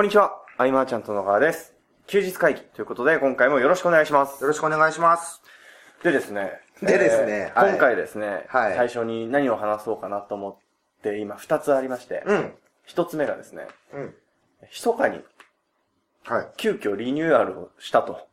[0.00, 1.74] こんにちは、アイマーちゃんと野川です。
[2.06, 4.40] 休日会議ということで、今回もよろしくお願いします。
[4.40, 5.42] よろしくお願いします。
[6.02, 6.52] でですね。
[6.80, 10.58] でですねはい今回ですね、はい最初に何を話そうかなと思
[10.98, 12.54] って、今二つありまして、うん。
[12.86, 14.14] 一つ目がですね、うん。
[14.72, 15.20] 密かに
[16.24, 16.48] はい。
[16.56, 18.26] 急遽リニューアルをしたと。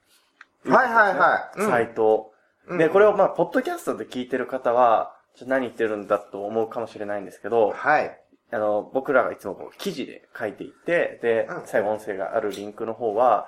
[0.63, 2.33] はいはいはいうんサイトを。
[2.67, 8.17] うんで、これをまあ、ポッドキャストで聞いてる方は、何言ってるんだと思うかもしれないんですけど、はい。
[8.51, 13.47] あの、僕らがいつもこう記事で書いていて、でうん、最後音声があるリンクの方は、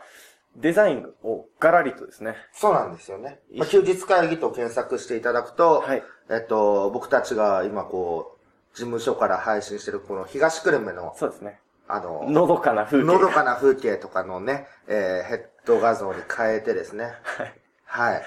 [0.56, 3.40] デザインをガラリとですね、そうなんですよね。
[3.56, 13.06] まあ、休日会議と検索していただくと、はいえっと、僕たちが今こう、事務所から配信してるこの東久留米の、そうですね、あの、のどかな風景。
[13.06, 17.14] のどかな風景とかのね、えーヘッド画像に変えてですね。
[17.24, 17.54] はい。
[17.86, 18.24] はい。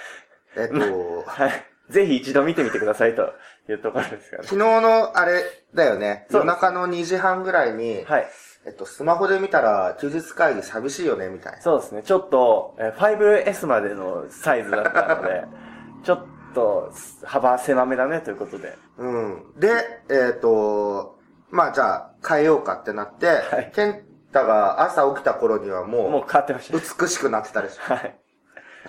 [0.56, 1.71] えっと、 はい。
[1.90, 3.32] ぜひ一度見てみてくださいと
[3.68, 4.48] いうところですからね。
[4.48, 5.42] 昨日のあれ
[5.74, 8.26] だよね、そう夜中の2時半ぐらいに、はい。
[8.64, 11.60] えっと、スマホで見たら休日会議寂しいよね、みたいな。
[11.60, 12.02] そうですね。
[12.04, 15.44] ちょっと、えー 5S までのサイズだったので、
[16.04, 16.92] ちょっと
[17.24, 18.76] 幅狭めだねということで。
[18.98, 19.52] うん。
[19.56, 21.18] で、えっ、と、
[21.50, 26.82] まあじゃあ変えようかってなって、はいケンタが朝起きた頃にはもう、もう変わってましたね。
[27.00, 27.92] 美しくなってたでしょ。
[27.92, 28.18] や はい。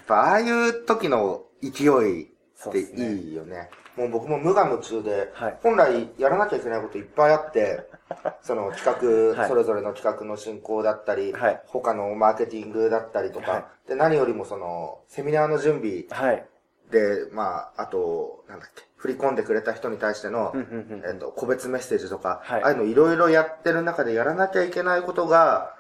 [0.04, 2.33] っぱああいう時の勢い
[2.70, 3.70] っていいよね。
[3.98, 5.58] もう僕も無我夢中で、はい。
[5.62, 7.88] 本来やらなきゃいけないこといっぱいあって、
[8.42, 9.50] その企画、はい。
[9.50, 11.62] それぞれの企画の進行だったり、はい。
[11.68, 16.46] 他のマーケティングだったりとか、はで、何よりもその、セミナーの準備はい。
[16.90, 20.54] で、まあ、あと、なんだっけ、振り込んでくれた人に対しての、
[21.06, 22.64] えっと、個別メッセージとか、はい。
[22.64, 25.73] ああいうのいろいろやってる中でやらなきゃいけないことが、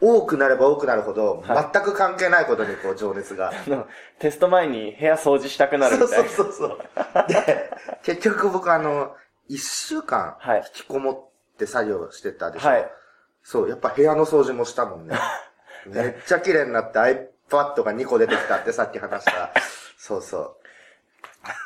[0.00, 3.50] 多くなれば多くなるほど、はい全く関係ないことにこう、情熱が。
[3.66, 3.86] あの
[4.18, 6.28] テスト前に部屋掃除したくなるそうみたいな。
[6.30, 7.26] そうそうそう。
[7.28, 7.70] で、
[8.02, 9.14] 結局僕あの、
[9.48, 12.68] 一週間、はい引きこもって作業してたでしょ。
[12.68, 12.90] はい。
[13.42, 15.16] そう、やっぱ部屋の掃除もしたもんね。
[15.86, 19.50] めっちゃ綺麗になって iPad が2個出てきたってさっき話した。
[19.98, 20.56] そうそ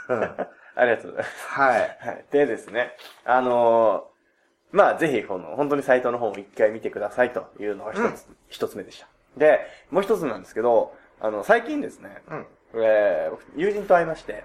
[0.08, 0.14] う。
[0.14, 0.22] うん
[0.78, 1.46] ありがとうございます。
[1.48, 1.98] はい。
[2.00, 2.24] はい。
[2.30, 4.17] でですね、あのー
[4.70, 9.08] まあ、ぜひ、この、本当にサイトの方も一回見てくださいというのが一つ、一、つ目でした。
[9.36, 12.46] で、もう一つなんですけど、あの、最近ですね、うん。
[12.74, 14.44] えー僕友人と会いまして、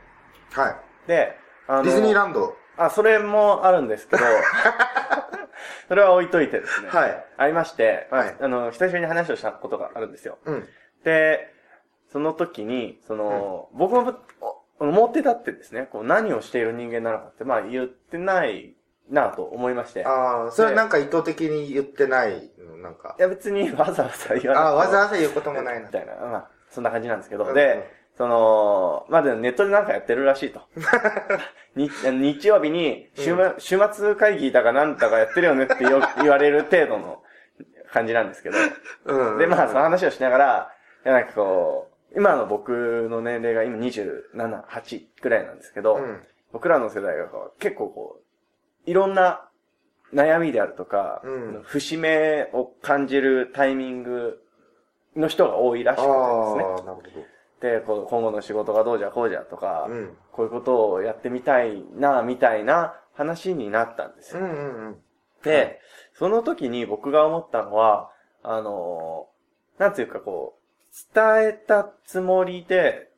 [0.53, 0.75] はい。
[1.07, 2.55] で、あのディズニーランド。
[2.77, 4.23] あ、それもあるんですけど、
[5.87, 6.89] それは置いといてですね。
[6.89, 7.25] はい。
[7.37, 10.37] 会いまして、まあはいあの、久しぶりに話をしたことがあるんですよ。
[10.45, 10.67] うん。
[11.03, 11.53] で、
[12.11, 14.15] その時に、その、僕も
[14.79, 18.75] お表立ってですね、こう何をしている人間なのかって、まあ言ってない
[19.09, 20.01] なと思いまして。
[20.01, 23.15] いああ、それなんか意図的に言ってないのなんか。
[23.19, 25.91] や別にわざわざ言わなああ、わざわざ言うこともないなみ。
[25.91, 30.61] たいな、まあ、そんな感じなんですけど、うんうんで、その、まあ、でネットでなんかやってるらしいと。
[31.75, 37.23] 日日曜日に週,、週末会議だかなんだかやってるよねってよ言われる程度の
[37.91, 38.57] 感じなんですけど。
[39.05, 39.37] うん。
[39.39, 40.71] で、まあ、その話をしながら、
[41.05, 46.23] いやなんかこう、今の僕の年齢が今27、8くらいなんですけど、うん。
[46.51, 48.22] 僕らの世代がこう結構こう、
[48.85, 49.49] いろんな
[50.13, 54.41] 悩みであるとか、うん節目を感じるタイミング
[55.15, 57.27] の人が多いらしくてですね。
[57.61, 59.93] で、今後の仕事がどうじゃこうじゃとか、ど。
[59.93, 60.17] うん。
[60.31, 64.41] こういうことをやってみたいな、みたいな話になったんですよ。
[64.41, 64.95] うんうんうん。
[65.43, 65.79] で、
[66.13, 68.11] その時に僕が思ったのは、
[68.43, 69.33] あのー
[69.79, 73.09] なんていうかこう、伝えたつもりで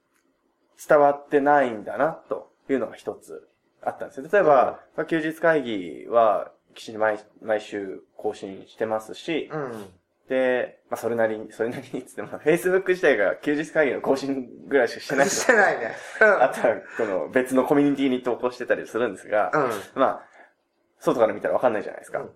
[0.88, 3.50] 伝わってないんだな、というのが一つ
[3.86, 4.28] あったんですよ。
[4.32, 9.86] 例えば、まあ休日会議は、きちんと毎毎週更新してますし、うん。
[10.28, 15.92] で、まあそれなりに、それなりにつっても、Facebook 自体が休日会議の更新ぐらいしかしてないしてないね。
[16.20, 19.58] あとは、この別のコミュニティに投稿してたりするんですが、う
[19.98, 20.02] ん。
[20.02, 20.22] まあ、
[21.00, 22.20] 外から見たらわかんないじゃないですか。
[22.20, 22.30] うん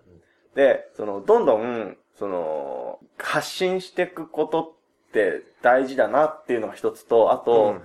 [0.54, 4.62] で、その、どんどん、その、発信していくこと
[5.08, 7.82] って大事だなっていうのが一つと、あと、うん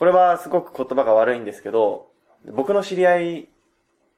[0.00, 2.09] これはすごく言葉が悪いんですけど、
[2.46, 3.48] 僕の知り合い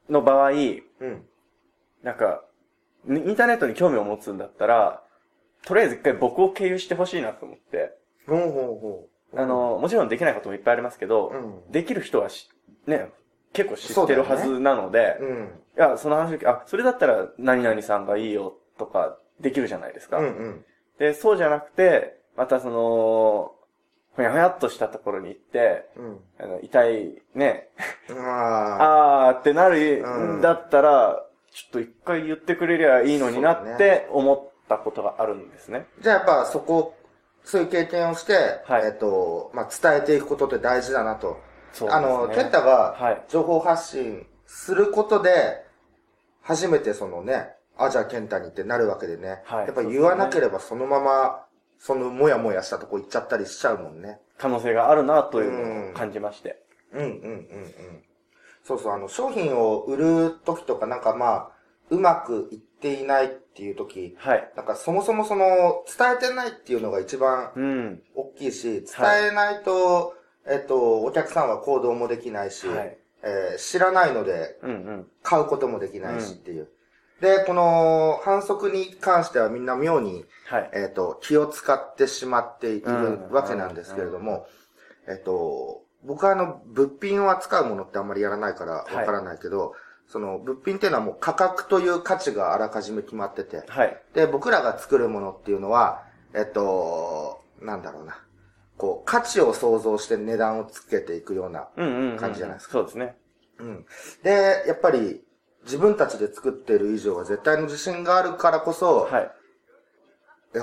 [0.08, 1.24] の場合、うん。
[2.02, 2.44] なんか、
[3.08, 5.02] インターネットに興味を持つんだったら、
[5.64, 7.96] とりあえず一回僕を経由してほしいなと思って、
[8.26, 9.40] ほうほうほう。
[9.40, 11.36] あの、もちろんできないこともいっぱいありますけど、う
[11.68, 12.48] んできる人はし、
[12.86, 13.10] ね、
[13.52, 15.50] 結構知ってるはずなので、うん。
[15.76, 20.18] いや、その話の時、あ、それだったら何々さんがいいよとかできるじゃないですか。
[20.18, 20.64] うんうん。
[20.98, 23.54] で、そうじゃなくて、またその、
[24.16, 26.20] ほやほやっとしたところに行って、うん。
[26.38, 27.68] あの、痛い、ね、
[28.10, 29.28] ああ。
[29.28, 35.86] あーってなるうんんだったら、ちょっと一回言ってくれりゃいいのになって思ったことがあるんですね。
[36.00, 36.94] じゃあやっぱそこ、
[37.44, 41.40] そういう経験をして、はいえっと、まあ、伝えていくことって大事だなと。
[41.72, 45.64] そうあの、ケンタがはい、情報発信することで、
[46.42, 49.40] 初めてそのね、あ、じゃあ健太にってなるわけでね。
[49.44, 51.44] はいやっぱ言わなければそのまま、
[51.84, 54.20] そのもやもやしたとこ行っちゃったりしちゃうもんね。
[54.38, 56.62] 可能性があるなというのを感じまして。
[56.92, 58.04] うんうんうんうん。
[58.62, 61.50] そうそう、あの、商品を売る時とかなんかまあ、
[61.90, 64.52] うまくいっていないっていう時、はい。
[64.54, 68.02] なんかそもそもその、伝えてないっていうのが一番うん。
[68.14, 68.84] 大きいし、伝
[69.32, 70.14] えないと、
[70.46, 72.96] えっと、お客さんは行動もできないし、はい。
[73.24, 75.06] えー知らないのでうんうん。
[75.24, 76.68] 買うこともできないしっていう。
[77.20, 80.70] で、この反則に関してはみんな妙に、はい。
[80.74, 84.46] えっ、と、気を使ってしまっているうんわけなんですけれども、
[85.08, 89.74] えっ、と、僕はあの、物品を扱うものってあんまりやらないからわからないけど、
[90.08, 93.96] その、物品っていうのはもう価格という価値があらかじめ決まってて、はい。
[94.14, 96.02] で、僕らが作るものっていうのは、
[96.34, 98.18] えっ、と、なんだろうな、
[98.76, 101.68] こう、価値を想像して値段をつけていくような。
[102.18, 103.16] 感じじゃないですかそうですね。
[103.58, 103.86] うん。
[104.22, 105.24] で、やっぱり、
[105.64, 109.30] 自分たちで作ってる以上は絶対の自信があるからこそ、はい。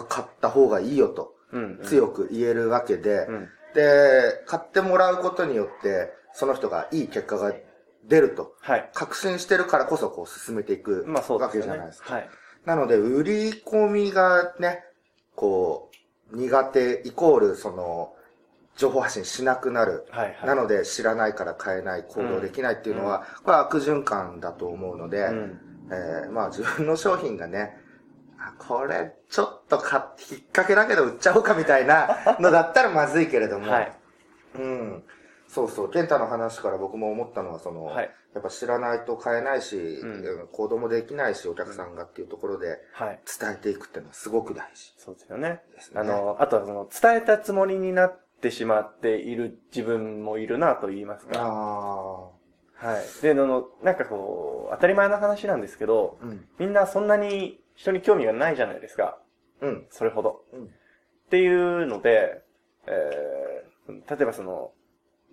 [0.08, 1.36] 買った方がいいよと。
[1.52, 1.86] うん、うん。
[1.86, 3.50] 強く言えるわけで、うん。
[3.74, 7.54] で、買ってもらうことによって、その人がいい結果が
[8.06, 8.90] 出ると、はい。
[8.94, 11.50] 確信してるからこそこう進めていくわ。
[11.52, 12.16] けじゃないですか。
[12.16, 12.30] はい。
[12.66, 14.84] なので、売り込みがね、
[15.36, 15.90] こ
[16.32, 18.14] う、苦手イコール、その、
[18.80, 20.06] 情報発信しなくなる。
[20.10, 20.28] はい。
[20.28, 20.48] はい。
[20.48, 25.60] なので、知らないから買えない、行動できないっていうのは、これは悪循環だと思うので、うん。
[25.92, 27.76] えーまあ自分の商品がね、
[28.38, 33.92] あこれ、ちょっと買って、引っ掛けだけど売っちゃおうかみたいなのだったらまずいけれども、はい。
[34.56, 35.04] うん。
[35.50, 38.10] そうそう、健太の話から僕も思ったのは、その、はい。
[38.34, 43.20] やっぱ知らないと買えないし、うん行動もできないし、お客さんがっていうところではい。
[43.40, 45.62] 伝えていくっていうのはすごく大事そうですよね。
[45.96, 51.40] あ、の、あとはその、伝えたつもりになってしまっている自分もいるなと言いますか。
[51.40, 52.40] あ
[52.86, 53.22] はい。
[53.22, 56.46] で、あの、なんかこう、当たり前の話なんですけど、ーうん。
[56.60, 59.20] みんなそんなに人に興味がないじゃないですか。
[59.62, 59.88] うん。
[59.90, 60.46] それほど。
[60.54, 60.70] うん
[61.28, 62.42] っていうので、
[62.88, 64.72] えー、例えばその、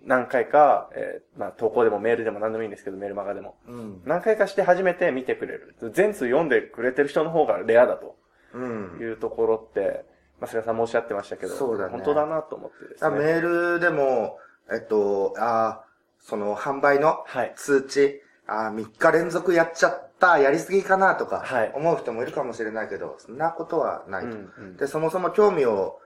[0.05, 3.57] 何回か、えー、まあ、投稿でもメールでも何でもいいんですけど、メールマガでも。
[3.67, 4.01] うん。
[4.05, 5.75] 何回かして初めて見てくれる。
[5.91, 8.15] 全通読んでくれてる人の方がレアだと
[8.53, 8.99] うん。
[9.01, 10.05] いうところって、
[10.39, 13.07] まあ、菅さんもおっしゃってましたけど、そうだね本当だなと思ってですね。
[13.07, 13.41] あメー
[13.75, 14.37] ルでも、
[14.71, 15.87] えっと、あー
[16.27, 17.53] その販売のはい。
[17.55, 24.29] 通知、あー3日連続やっちゃった、やりすぎかなとかはい、思う人もいるかもしれないけど、そんなことはないと。
[24.29, 25.99] うんうんで、そもそも興味を、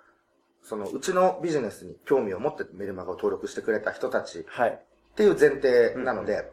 [0.64, 4.80] その、うちのビジネスに興味を持ってメルマガを登録してくれた人たちっはい。
[5.16, 6.52] ていう前提なので、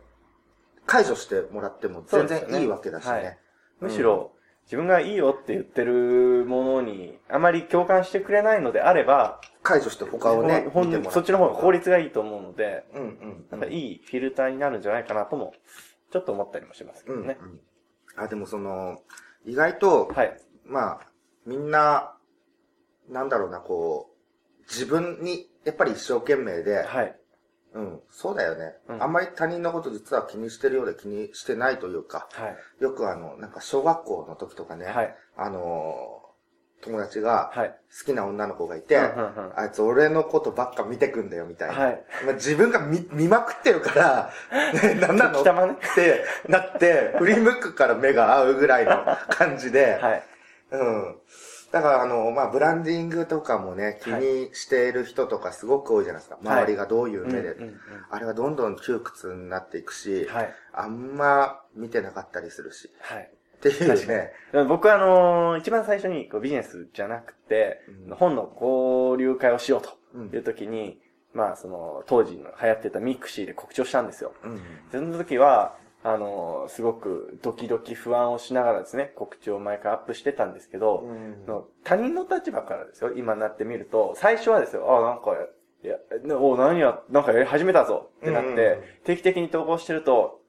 [0.86, 3.10] 解除してもらっても全然いいわけだしね。
[3.10, 3.38] そうですよね
[3.80, 4.32] むしろ、
[4.68, 10.66] 自分がいいよって言ってるものに、あまり共感してくれないのであれば、解除して他をね、
[11.10, 11.78] そっちの方が効率。
[11.78, 13.46] 率がいいと思うので、うんうん。
[13.50, 15.54] なんかいいフィルターになるんじゃないかなとも、
[16.12, 17.38] ちょっと思ったりもしますけうん、うんどね。。
[18.16, 18.98] あ、でもその、
[19.44, 20.36] 意外と、はい。
[20.64, 21.00] まあ、
[21.46, 22.14] みんな、
[23.08, 27.17] なんだろうな、こう、自分に、やっぱり一生懸命で、はい。
[27.78, 32.82] うん、そうだよね、うんあんまり他人のこと実は気にしてるようで気にしてないというか、はい。
[32.82, 35.14] よくあの、なんか小学校の時とかね、はい。
[35.36, 36.28] あのー
[36.80, 37.74] 友達がはい。
[37.98, 41.74] 好きな女の子がいて、うんうんうんあいつ俺のことばっか見てくんだよみたいな。
[41.74, 42.04] はい。
[42.24, 44.30] まあ、自分が見見まくってるから、
[44.74, 45.40] ね、なんなの？
[45.40, 50.22] ってなって、振り向くから目が合うぐらいの感じで、はい。
[50.70, 51.18] うん。
[51.70, 56.38] だから、あの、まあ、ブランディングとかもね、気にしている人とかすごく多いじゃないですか。
[56.42, 57.52] 周りがどういう目で。
[57.52, 60.54] うんうんうんあれはどんどん窮屈になっていくし、はい。
[60.72, 62.90] あんま見てなかったりするし。
[63.00, 63.30] はい。
[63.56, 64.32] っていうね。
[64.66, 70.98] 僕はあのー一番最初にこうビジネスじゃなくて、うん本の交流会をしようとうんいう時に、
[71.34, 74.32] まあその当時の流行ってたミクシーで告知をしたんですよ。
[74.42, 74.60] うん。
[74.90, 85.32] その時は、あのーすごくドキドキ不安をしながらですね、告知を毎回アップしてたんですけど、うんの他人の立場からですよ、今になってみると、最初はですよ、あ、なんか、
[85.82, 88.54] いや、ねお、何や、なんかやり始めたぞってなって、うん
[89.04, 90.40] 定期的に投稿してると、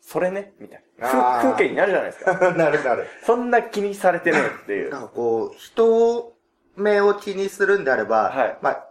[0.00, 1.08] それねみたいな。
[1.08, 2.32] 風風景になるじゃないですか。
[2.54, 3.06] なるなる。
[3.24, 4.90] そんな気にされてねえっていう。
[4.90, 6.32] なんかこう、人
[6.76, 8.88] 目を気にするんであれば、はいまあ、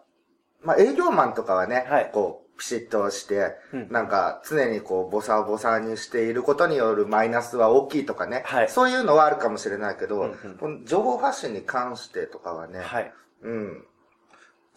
[0.61, 13.13] まあ営業マンとかはね、はいこう、ピシッとして、うんなんか常にこう、ボサボサにしていることによるマイナスは大きいとかね、はいそういうのはあるかもしれないけど、うんうん情報発信に関してとかはね、はい。
[13.41, 13.85] うん。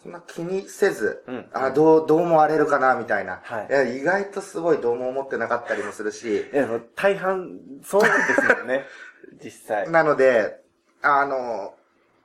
[0.01, 3.41] そんな気にせず、うんあ、どう、どう思われるかな、みたいな。
[3.43, 8.85] はいや、意外とすごいどうも思ってなかったりもするし、え、もう大半、そうですよね。
[9.43, 9.89] 実際。
[9.91, 10.61] なので、
[11.01, 11.73] あの、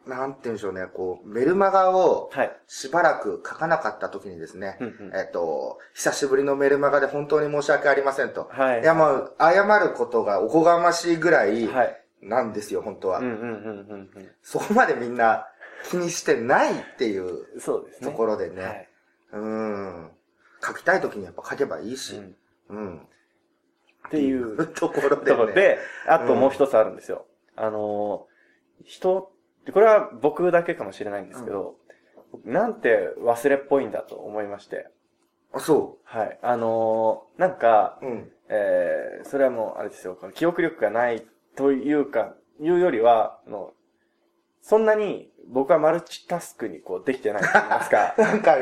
[0.06, 2.56] なんて言うんでしょうね、こう、メルマガをはい。
[2.66, 8.48] しばらく書かなかった時にですね、うんうんえっと、久しぶりのメルマガで本当に申し訳ありませんと。
[8.50, 8.82] はい。
[8.82, 12.00] いや、もう、謝ることがおこがましいぐらいはい。
[12.20, 13.18] なんですよ、本当は。
[13.18, 15.46] うんうんうんうんそこまでみんな
[15.90, 17.60] 気にしてないっていううん。
[17.60, 18.10] そうですね。
[18.10, 18.62] ところでね。
[18.62, 18.88] はい。
[19.32, 20.10] うん。
[20.66, 22.16] 書きたい時にやっぱ書けばいいし。
[22.16, 22.36] うん
[22.68, 22.98] うん。
[24.08, 25.52] っていうところで、ね。
[25.52, 27.26] で、あともう一つあるんですよ。
[27.56, 28.26] あの、
[28.84, 29.30] 人、
[29.72, 31.76] これは僕だけかもしれないんですけど、
[32.44, 34.88] なんて忘れっぽいんだと思いまして。
[35.52, 36.38] あ、そはい。
[36.42, 38.06] あのーなんか、う。
[38.06, 38.30] うん。
[38.48, 41.24] えー、それはもう、あれですよ、記憶力がない
[41.56, 43.72] というか、いうよりは、あの、
[44.60, 48.14] そんなに僕はマルチタスクにこうできてないと言いますか。
[48.18, 48.56] なんか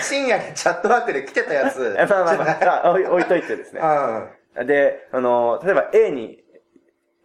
[0.00, 1.94] 深夜にチャットワークで来てたやつ。
[2.08, 3.80] まあまあまあ、あ置いといてですね。
[3.82, 4.28] あ
[4.64, 6.41] で、あの、例えば A に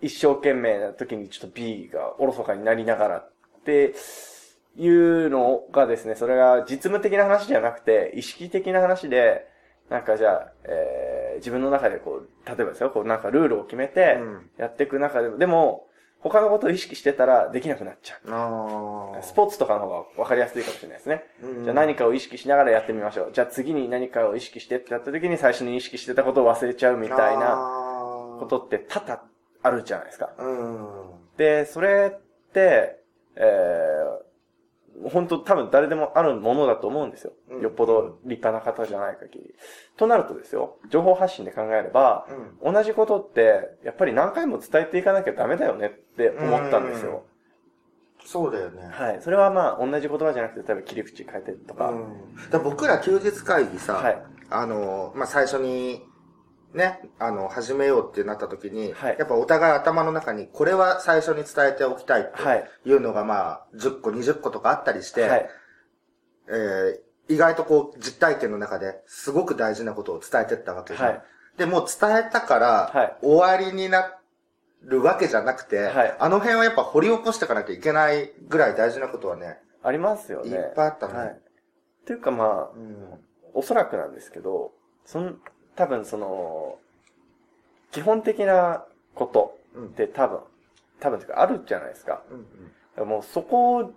[0.01, 3.31] 一生懸命な時にちょっと B がおろそかになりながらっ
[3.65, 3.95] て
[4.77, 9.47] いうのがですね、それが実務的な話じゃなくて、意識的な話で、
[9.89, 15.87] なんかじゃあ、えー、自分の中でこう、例えばですよ、こうなんかルールを決めてうんやっていく中でも、でも、
[16.19, 19.23] 他のことを意識してたらできなくなっちゃう。
[19.23, 21.23] スポーツとかの方が分かりやすいかもしれないですね。
[21.43, 23.29] うんじゃあ何かを意識しながらやってみましょう。
[23.33, 29.21] じゃあ次に何かを意識してってやった時に最初に意識してたことを忘れちゃうみたいななことって多々
[29.67, 30.29] あるじゃないですか。
[30.37, 30.87] うん。
[31.37, 32.99] で、それって、
[33.35, 37.33] えー、本当多分誰でもあるものだと思うんですよ。
[37.51, 39.55] うんよっぽど立派な方じゃない限り。
[39.95, 42.27] となるとですよ、情報発信で考えれば、
[42.63, 42.73] うん。
[42.73, 47.25] 同じことって、やっぱり何回も伝えていかなきゃダメだよねって思ったんですよ。
[48.25, 48.87] そうだよね。
[48.91, 49.21] はい。
[49.21, 51.91] それはまあ、同じ言葉じゃなくて、例えば切り口変えてとか。
[51.91, 52.49] うん。
[52.49, 54.21] だ僕ら休日会議さ、はい。
[54.49, 56.03] あの、まあ、最初に、
[56.73, 62.69] ね、あの、始めようってなった時に、はいやっぱお互い頭の中に、これは最初に伝えておきたいってはい。
[62.85, 65.49] いうのが、まあ、10個、20個とかあったりして、はい。
[66.49, 71.09] えー意外とこう、実体験の中ですごく大事なことを伝えてったわけじゃん。
[71.09, 71.21] はい
[71.57, 74.15] で、もう伝えたから、はい終わりにな
[74.83, 80.51] るわけじゃなくて、はいあの辺はやっぱ掘り起こしていかなきゃいけないぐらい大事なことはね、ありますよね。
[80.51, 81.27] いっぱいあったねはい。
[81.29, 81.33] っ
[82.05, 83.19] ていうかまあ、うん。
[83.53, 84.71] おそらくなんですけど、
[85.03, 85.41] そん、
[85.77, 86.77] 多分その、
[87.91, 88.83] 基本的な
[89.15, 90.39] ことうんって多分、
[90.99, 92.21] 多分というかあるじゃないですか。
[92.31, 93.93] うんもうそこを、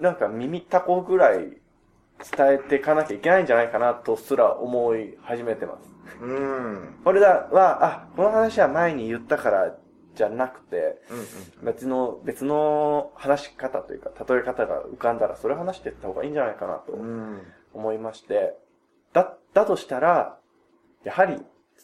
[0.00, 5.90] なんか耳たこぐらい伝えていかなきゃいけないんじゃないかなとすら思い始めてます。
[6.22, 6.30] うん。
[6.30, 6.94] うん。
[7.02, 9.76] これだは、あ、この話は前に言ったから
[10.14, 11.00] じゃなくて、
[11.60, 11.66] うん。
[11.66, 17.42] 別の、別の話し方というか、例え方が浮かんだら、それ話していった方がいいんじゃないかなとうん。
[17.74, 18.56] 思いまして、
[19.12, 20.38] だ、だとしたら、
[21.04, 21.34] やはり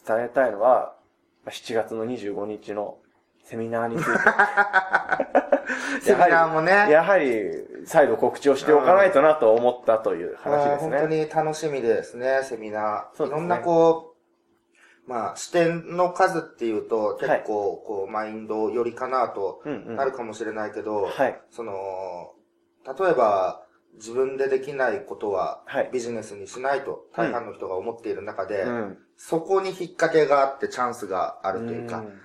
[0.07, 0.95] 伝えたいのは、
[1.43, 2.97] まあ7月の25日の
[3.43, 4.03] セミナーについ
[6.01, 6.85] セミナーもね。
[6.87, 11.25] て、やはり再度告知をしておかないとなと思ったという話ですあー本当ね。
[11.25, 13.23] に楽しみですね、セミナー。
[13.23, 14.15] ねいろんなこ
[15.07, 19.61] う、まあ、視点の数っていうと、結はい構、こう、マインド寄りかなと。
[19.65, 21.39] なるかもしれないけど、はい。
[21.51, 22.33] その、
[22.99, 23.61] 例えば、
[23.95, 28.97] 自分でできないことははいビジネスにしないと大半の人が思っている中で、うん。
[29.17, 32.21] そこに引っ掛けがあってチャンスがあるというか、ん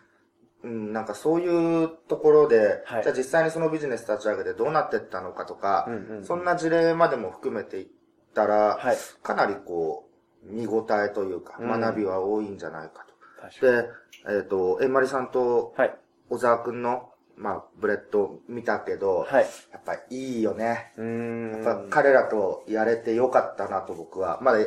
[0.63, 7.87] うん、なんかそういうところで、はいじゃあ実際にそのビジネス立ち上げてどうなってったのかとか、うんうんそんな事例までも含めていっ
[8.35, 8.97] たら、はい。
[9.23, 10.09] かなりこ
[10.45, 13.15] う、見応えというか、うん学びは多いんじゃないかと。
[13.41, 13.73] 確かに。
[13.73, 15.97] で、えっ、と、えんまりさんとはい。
[16.29, 17.10] 小沢くんの、
[17.41, 19.45] まあ、スレッド見たけど、はい。
[19.73, 20.93] やっぱいいよね。
[20.99, 21.53] うーん。
[21.65, 24.39] やっぱ彼らとやれてよかったなと僕は。
[24.43, 24.59] まだ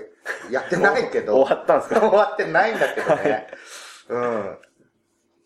[0.50, 1.36] やってないけど。
[1.46, 2.00] 終わったんですか？
[2.00, 3.48] 終わってないんだけどね。
[4.10, 4.58] うん。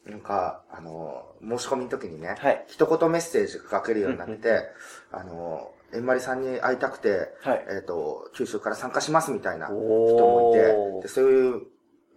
[0.06, 2.64] なんか、あの、申し込みの時にね、はい。
[2.68, 4.64] 一言メッセージが書けるようになって、
[5.12, 7.66] あの、えんまりさんに会いたくて、はい。
[7.70, 11.62] えっ、と、九州から参加しますみたいな人おもいて、そういう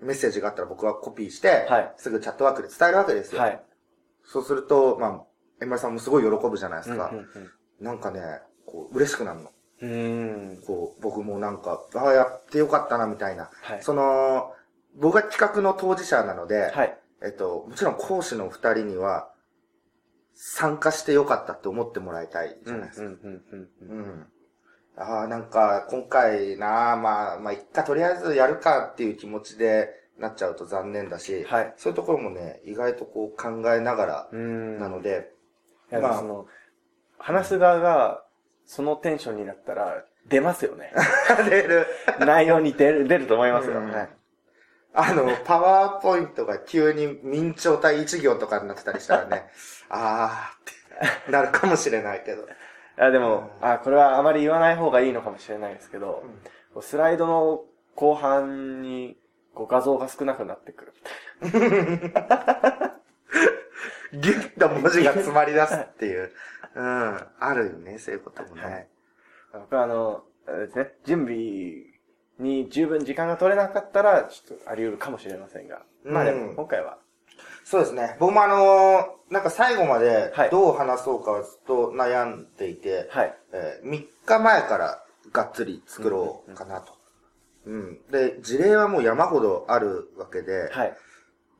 [0.02, 3.40] メッセージがあったら僕はコピーして、はいすぐチャットワークで伝えるわけですよ。
[3.42, 3.60] はい。
[4.30, 5.22] そうすると、まあ、
[5.60, 7.10] えんまりさんもすごい喜ぶじゃないですか。
[7.12, 7.26] うん
[7.80, 8.20] なんかね、
[8.66, 9.50] こう、嬉しくなるの。
[9.80, 10.62] うん。
[10.66, 13.50] こう、僕もなんか、ああ、やってよかったな、みたいな。
[13.62, 13.82] はい。
[13.82, 14.52] その、
[14.96, 16.99] 僕が企画の当事者なので、はい。
[17.22, 19.32] えっと、もちろん講師の二人には、
[20.34, 23.06] 参加してよかったって思ってもらいたいじゃないですか。
[23.06, 24.26] うんうんうんうんうん。
[24.96, 29.88] ああ、なんか、今回な、まあ、まあ、一回とりあえずやるかっていう気持ちで
[30.20, 31.74] なっちゃうと残念だし、はい。
[31.76, 34.28] そういうところもね、意外とこう考えながら。
[34.32, 35.32] なので、
[35.90, 36.46] まあその、
[37.18, 38.22] 話す側が、
[38.64, 40.92] そのテンションになったら、出ますよね。
[41.48, 41.86] 出る。
[42.20, 43.78] 内容に出る、出ると思いますよ。
[43.78, 44.08] うんはい。
[44.92, 49.48] あの、パワーポイントが急に明朝体一行とかになってたりしたらね、
[49.88, 52.46] あーってなるかもしれないけど。
[52.98, 56.24] あでも、あ、これはあまり言わない方がいいのかもしれないですけど、
[56.74, 59.16] こうスライドの後半に
[59.60, 60.94] こう画像が少なくなってくる
[61.42, 61.60] みたい
[64.18, 66.32] ギュッと文字が詰まり出すっていう。
[66.74, 67.20] うん。
[67.38, 68.62] あるよね、そういうこともね。
[68.62, 68.88] はい
[69.52, 69.60] な。
[69.60, 71.36] 僕はあの、あれですね、準備
[72.38, 75.82] に十分時間が取れなかったら、ちょっとあり得るかもしれませんが。
[76.04, 76.98] まあでも、うん今回は、
[77.64, 78.16] そうですね。
[78.18, 83.38] 僕もあのーなんか最後まではいどう話そうかはずっと悩んでいて、はい。
[83.52, 87.00] え3日前からがっつり作ろうかなと。
[87.70, 87.98] うん。
[88.10, 90.96] で、事例はもう山ほどあるわけで、はい。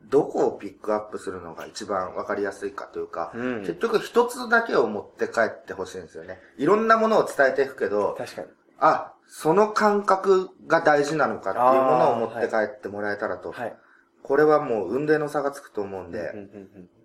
[0.03, 6.39] どこをピックアップするのが一番わかりやすいかというか、うん結局一つだけを持って帰ってほしいんですよね。
[6.57, 8.49] いろんなものを伝えていくけど、確かに。
[8.79, 13.53] あ、その感覚が大事なのかっていうものを持って帰ってもらえたらと。
[13.53, 13.77] はい。
[14.23, 16.33] これはもう運命の差がつくと思うんで、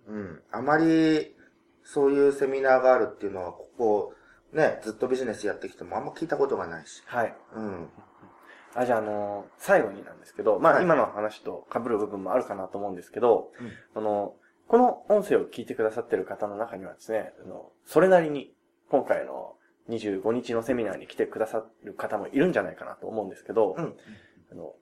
[0.08, 0.42] うん。
[0.50, 1.36] あまり、
[1.84, 4.14] そういうセミナーがあるっていうのは、ここ、
[4.52, 7.02] ね、ずっとビジネスやってきてもあんま聞いたことがないし。
[7.06, 7.34] はい。
[7.54, 7.88] うん。
[8.80, 10.82] あ、じゃあ、あのー最後になんですけど、まあ、はい。
[10.84, 13.70] 今の話と被る部分もあるかなと思うんですけど、うん。
[13.94, 14.34] あの、
[14.68, 18.54] この音声を聞いてくださってる方の中にはですね、あの、それなりに、
[18.90, 19.56] 今回の
[19.88, 23.96] 25日のセミナーに来てくださる方もいるんじゃないかなと思うんですけど、うん。
[24.52, 24.74] あの、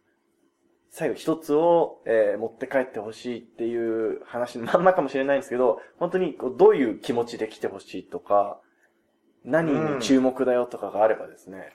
[0.90, 8.60] 最後一つを、えー持って帰ってほしいっていう話のまんまかもしれないんですけど、本当にこうどういう気持ちで来てほしいとか、
[9.44, 11.72] 何に注目だよとかがあればですね、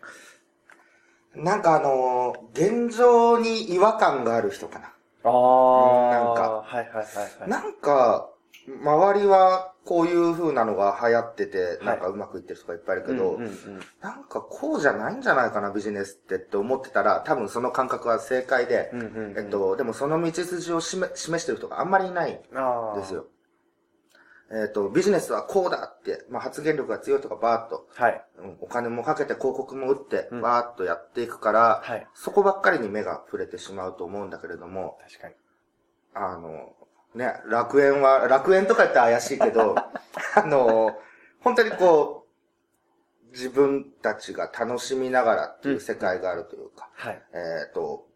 [1.36, 4.92] なんかあのー現状に違和感がある人かな。
[5.24, 7.06] ああ、なんかはいはいはい
[7.40, 7.50] はい。
[7.50, 8.30] なんか、
[8.68, 22.36] 周りはこういう風なのが流行ってて、いなんかうまくいってる人がいっぱいいるけど、うんうんうんなんかこうじゃないんじゃないかな、ビジネスってって思ってたら、多分その感覚は正解で、うんうんうんえっと、でもその道筋を示示してる人があんまりいないん
[22.96, 23.26] ですよ。
[24.52, 28.22] えっと、ビジネスはこうだって、まあ、発言力が強いとかバーッと、はい。
[28.40, 32.08] うんお金もかけて広告も打ってうん、バーッとやっていくから、はい。
[32.16, 35.36] そこばっかりに目が触れてしまうと思うんだけれども、確かに。
[36.16, 36.74] あの、
[37.14, 39.76] ね、楽園は、楽園とか言って怪しいけど、
[40.36, 41.00] あの、
[41.42, 47.22] 本当にこう、自分たちが楽しみながらっていう世界があるというか、はい。
[47.34, 48.08] えっ、と、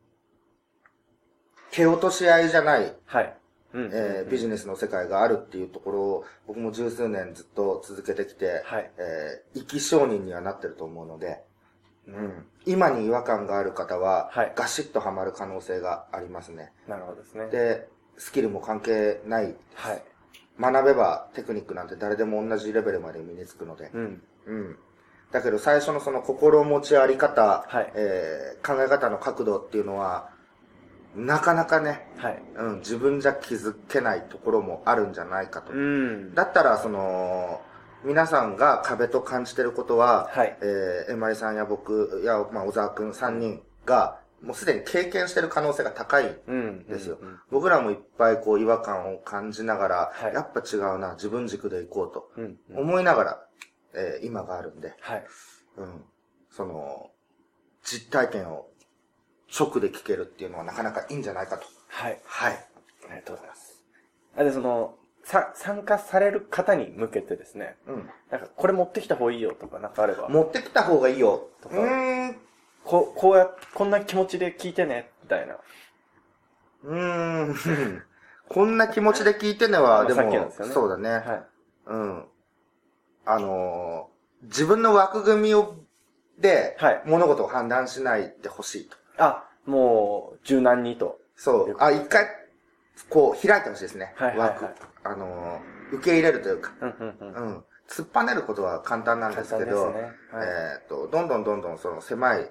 [1.71, 3.37] 蹴落とし合いじゃない、はい。
[3.73, 8.91] うんえービジネスの世界があるっていうところを、僕も十数年ずっと続けてきて、はい。
[8.97, 11.41] えー生き証人にはなってると思うので、
[12.07, 16.71] うん、今に違和感がある方は、はいガシッとハマる可能性がありますね。
[16.87, 17.47] なるほどですね。
[17.47, 19.55] で、スキルも関係ない。
[19.75, 20.03] はい。
[20.59, 23.89] 学べばテクニックなんて誰でも同じレベルまで身につくので。
[23.93, 24.23] うん。
[24.45, 24.77] うん。
[25.31, 30.29] だけど最初のその心持ちあり方、はいえー考え方の角度っていうのは、
[31.15, 32.43] なかなかね、はい。
[32.55, 35.71] うん、自分じゃ気づけないところもあるんじゃないかと。
[35.73, 36.33] うん。
[36.33, 37.61] だったら、その、
[38.03, 40.57] 皆さんが壁と感じてることは、はい。
[40.61, 46.85] えー、えまりさんや僕や、まあ、小沢くん3人が、もうすでに経験してる可能性が高いうん。
[46.85, 52.57] ですようんうん僕らもいっぱいこう違和感を感じながら、はいやっぱ違うな、自分軸で行こうとうん。
[52.71, 52.77] うん。
[52.79, 53.45] 思いながら、
[53.93, 55.25] えー今があるんで、はい。
[55.77, 56.01] うん。
[56.49, 57.11] その、
[57.83, 58.67] 実体験を
[59.57, 61.65] 直で聞けるっていうのはなかなかいいんじゃないかと。
[61.87, 62.19] はい。
[62.25, 62.53] はい。
[62.53, 63.83] ありがとうございます。
[64.37, 68.09] あで、その、さ、参加される方に向けてですね、うん。
[68.29, 71.49] なんか、これ持ってきた方がいいよとか、なんかあれば、持ってきた方がいいよ。
[71.61, 72.37] とかうーん。
[72.83, 75.57] こう、こうや、こんな気持ちで聞いてね、みたいな。
[76.83, 77.55] うーん。
[78.49, 81.09] こんな気持ちで聞いてねは、でも、そうだね。
[81.11, 81.43] はい。
[81.87, 82.25] うん。
[83.25, 84.13] あのー
[84.43, 85.75] 自分の枠組みを、
[86.37, 88.97] で、はい物事を判断しないでほしいと。
[89.17, 91.19] あ、もう、柔軟にと。
[91.35, 91.75] そう。
[91.79, 92.27] あ、一回、
[93.09, 94.13] こう、開いてほしいですね。
[94.15, 94.65] はいはいはい枠。
[95.03, 96.71] あのー受け入れるというか。
[96.81, 97.33] うん、うん、うん。
[97.33, 97.63] うん。
[97.87, 100.11] 突っぱねることは簡単なんですけど、ねはい
[100.79, 102.49] えっ、と、どんどんどんどんその狭い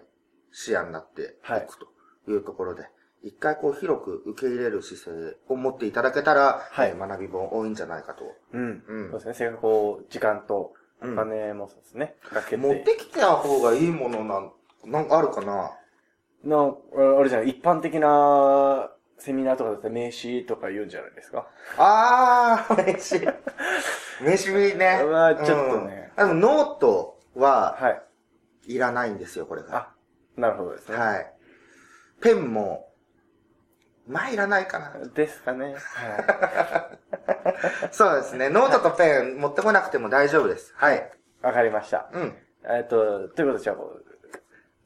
[0.53, 1.87] 視野になっていはいくと
[2.31, 2.85] いうところで、
[3.25, 8.25] 一回こう広く受け入れる姿勢を持っていただけたら、はいえー学びも多いんじゃないかと。
[8.53, 8.85] うん。
[8.87, 9.35] うんそうですね。
[9.35, 12.15] せっかくこう、時間と、おうん金もそうですね。
[12.33, 12.57] かけて。
[12.59, 14.53] 持ってきた方がいいものなん、
[14.85, 15.73] なんかあるかな？
[16.45, 16.75] な、
[17.19, 21.47] あれじゃない、一般的なセミナーとかだったら名刺とか言うんじゃないですか？
[21.79, 23.39] あー、名刺。
[24.21, 25.05] 名刺ね。
[25.05, 26.25] まあちょっとねうん。
[26.25, 28.03] あの、ノートははい。
[28.75, 29.77] いらないんですよ、これが。
[29.77, 29.89] あ、
[30.37, 30.97] なるほどですね。
[30.97, 31.33] はい。
[32.21, 32.89] ペンも、
[34.07, 34.93] まあいらないかな。
[35.15, 35.75] ですかね。
[35.75, 36.99] は
[37.81, 37.89] い。
[37.93, 38.49] そうですね。
[38.49, 40.73] ノートとペン持ってこなくても大丈夫です。
[40.77, 41.13] はい。
[41.43, 42.09] わかりました。
[42.13, 42.37] うん。
[42.65, 43.77] えっと、ということで、じゃあ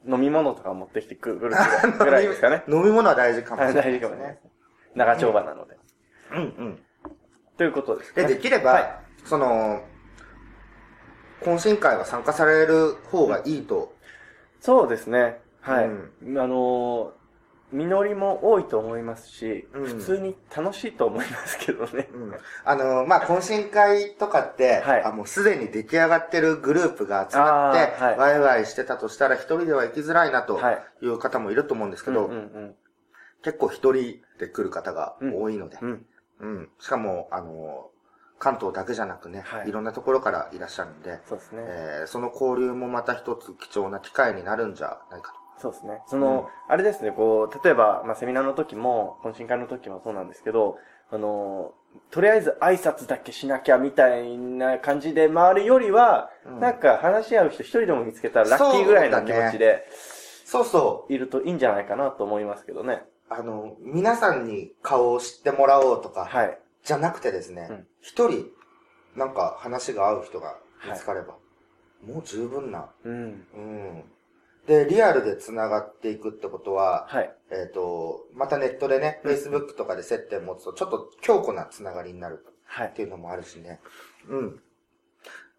[0.07, 2.63] 飲み物とか持ってきてくる ぐらいですかね。
[2.67, 4.39] 飲み物は大事かもしはいれないです 大事かもね。
[4.95, 5.77] 長丁場なので。
[6.31, 6.79] うんうん。
[7.57, 8.29] ということですで、ね。
[8.29, 9.83] できれば、はいその、
[11.41, 13.93] 懇親会は参加される方がいいと。
[14.61, 15.41] そうですね。
[15.61, 15.85] はい。
[15.85, 15.89] う
[16.31, 17.26] んあのー
[17.71, 22.07] 実りも多いと思いますし、うん普通に楽しいと思いますけどね。
[22.13, 32.29] うんあの、まあ、懇親会とかって、はいあもうすでに出来上がってるグループが集まって、はいワイワイしてたとしたら一人では行きづらいなとはいいう方もいると思うんですけど、
[33.43, 35.89] 結構一人で来る方が多いので、うん。
[35.89, 36.05] うん。
[36.39, 36.69] うん。
[36.79, 37.89] しかも、あの、
[38.39, 41.63] 関東だけじゃなくね、はいい、ろんなところからいらっしゃるんで、そうですね。
[41.65, 46.01] えーその交流もまた一つ貴重な機会になるんじゃないかそうですね。
[46.07, 50.77] その、あれですね、こう、例えば、まあ、セミナーの時も、懇親会の時もそうなんですけど、
[51.09, 51.73] あの、
[52.11, 59.87] とりあえず挨拶だけしなきゃみたいな感じで回るよりは、うんなんか話し合う人一人でも見つけたらラッキーぐらいの気持ちで
[60.45, 60.51] と。
[60.51, 61.13] そうそう。
[61.13, 63.03] いるといいんじゃないかなと思いますけどね。
[63.29, 66.57] あの、皆さんに顔を知ってもらおうとか、はい。
[66.83, 68.45] じゃなくてですねうん、一、人、
[69.17, 70.55] なんか話が合う人が
[70.89, 71.35] 見つかれば、
[72.05, 72.89] もう十分な。
[73.03, 73.13] うん。
[73.13, 74.03] うん。
[74.67, 77.33] で、リアルで繋がっていくってことは、はい。
[77.51, 82.91] えっ、と、またネットでね、うん Facebook とかで接点持つと、ちょっと強固な繋がりになるはいっ。
[82.91, 83.79] ていうのもあるしね。
[84.27, 84.61] うん。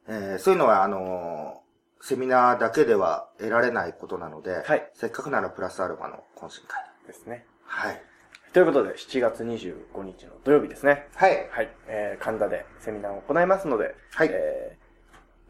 [0.09, 1.69] えーそういうのは、あのー
[2.01, 6.89] セミナーだけでは得られないことなので、はいせっかくならプラスアルファの懇親会。
[7.09, 7.45] ですね。
[7.65, 8.01] はい。
[8.53, 11.09] ということで、7月25日の土曜日ですね。
[11.15, 11.49] はい。
[11.51, 11.71] はい。
[11.87, 14.79] えー、神田でセミナーを行いますので、はいえ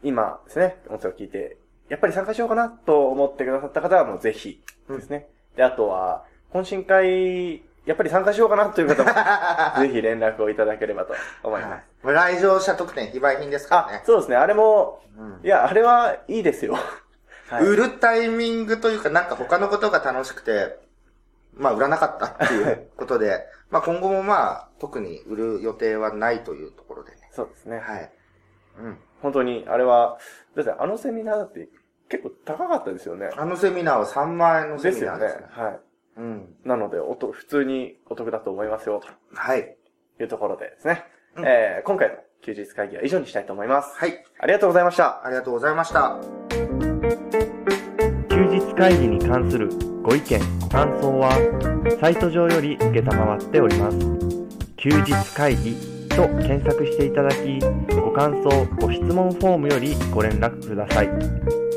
[0.03, 1.57] ー、今ですね、音声を聞いて、
[1.89, 5.27] やっぱり参加しようかなと思ってくださった方はもうぜひですね。
[5.55, 6.23] で、あとは、
[6.53, 9.09] 懇親会、やっぱり参加しようかなという方も、
[9.81, 11.71] ぜひ連絡をいただければと思います。
[11.71, 14.03] はい来場者特典非売品ですからあね、。
[14.05, 14.37] そうですね。
[14.37, 16.77] あれも、うんいや、あれはいいですよ。
[17.49, 20.77] はい売るタイミングというか、なんか他のことが楽しくて、
[21.53, 27.17] まあ売らなかったっていうことで、 まあ今後もまあ特に売る予定はないというところでね。
[27.31, 27.79] そうですね。
[27.79, 28.11] はい。
[28.79, 28.97] うん。
[29.21, 30.17] 本当に、あれは、
[30.55, 31.67] だってあのセミナーだって
[32.09, 33.29] 結構高かったですよね。
[33.37, 35.63] あのセミナーは3万円のセですよねミナーですね。。
[35.63, 35.79] はい。
[36.17, 36.55] うん。
[36.65, 39.01] なので、おと、普通にお得だと思いますよ、
[39.33, 39.77] はい。
[40.17, 41.05] というところでですね。
[41.37, 43.97] うんえー、今回の休日会議は以上にしたいと思います。
[43.97, 44.23] はい。
[44.39, 45.25] ありがとうございました。
[45.25, 46.17] ありがとうございました。
[48.29, 49.69] 休日会議に関する
[50.01, 51.31] ご意見、ご感想は、
[51.99, 53.97] サイト上より受けたまわっております。
[54.77, 55.75] 休日会議
[56.09, 57.59] と検索していただき、
[57.95, 61.68] ご感想、ご質問フォームよりご連絡ください。